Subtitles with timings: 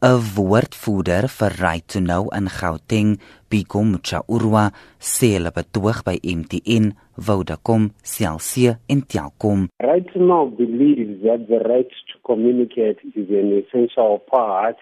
[0.00, 3.18] 'n Woordvoerder vir Right to Know in Gauteng,
[3.50, 9.66] Biko Mchaurwa, sê hulle betoog by MTN, Vodacom, Cell C en Telkom.
[9.82, 14.76] Right to Know believes that the right to communicate is an essential part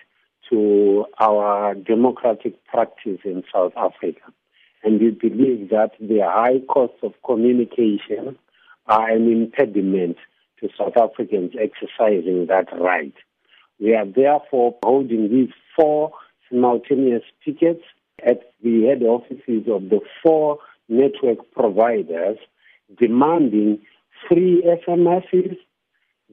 [0.50, 4.21] to our democratic practice in South Africa.
[4.85, 8.37] And we believe that the high costs of communication
[8.87, 10.19] are an impediment
[10.61, 13.14] to South Africans exercising that right.
[13.79, 16.12] We are therefore holding these four
[16.48, 17.82] simultaneous tickets
[18.24, 22.38] at the head offices of the four network providers
[22.98, 23.80] demanding
[24.28, 25.56] free SMSs,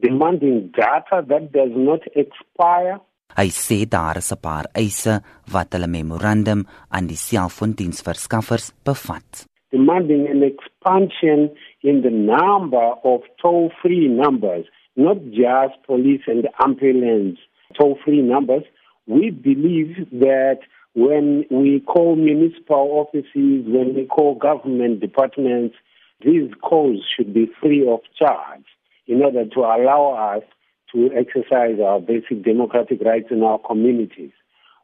[0.02, 2.99] demanding data that does not expire.
[3.34, 5.16] Hy sê daar is 'n paar eise
[5.54, 9.46] wat hulle memorandum aan die selfoondiensverskaffers bevat.
[9.71, 11.49] Demanding an expansion
[11.82, 17.40] in the number of toll-free numbers not just police and ambulance
[17.78, 18.64] toll free numbers.
[19.08, 20.60] We believe that
[20.94, 25.76] when we call municipal offices, when we call government departments,
[26.24, 28.66] these calls should be free of charge
[29.08, 30.44] in order to allow us
[30.94, 34.32] to exercise our basic democratic rights in our communities.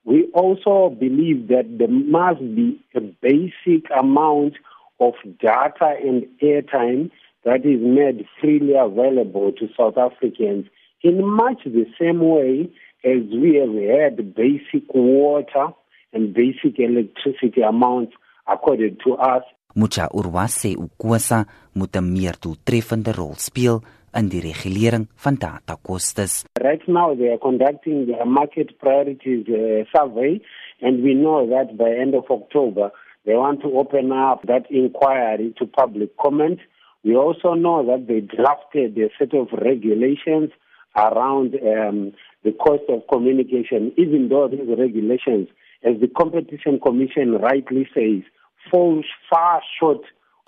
[0.04, 4.56] We also believe that there must be a basic amount
[5.00, 7.12] of data and airtime
[7.50, 10.66] that is made freely available to South Africans
[11.02, 12.69] in much the same way
[13.03, 15.67] as we have had basic water
[16.14, 18.14] and basic electricity amounts
[18.47, 19.44] accorded to us.
[19.75, 23.81] Mucha Urwase ICASA moet 'n meer doeltreffende rol speel
[24.14, 26.44] in die regulering van datakostes.
[26.61, 30.42] Right now they are conducting the market priorities uh, survey
[30.81, 32.92] and we know that by end of October
[33.25, 36.59] they want to open up that inquiry to public comment.
[37.03, 40.52] We also know that they drafted a set of regulations
[40.95, 42.11] around um,
[42.44, 45.47] the cost of communication, even though these regulations,
[45.83, 48.23] as the Competition Commission rightly says,
[48.70, 50.02] fall far short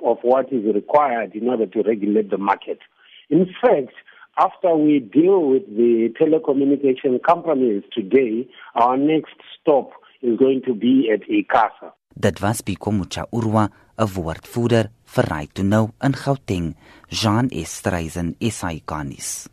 [0.03, 2.79] of what is required in order to regulate the market.
[3.29, 3.93] In fact,
[4.37, 9.91] after we deal with the telecommunication companies today, our next stop
[10.21, 11.91] is going to be at ICASA.
[12.21, 13.63] Dit was Bikomucha Urwa,
[13.97, 16.75] 'n woordvoerder vir Right to Know in Gauteng,
[17.09, 19.51] Jean Estreisen, SAICanis.